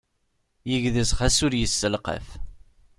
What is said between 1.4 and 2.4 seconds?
ur yesselqaf.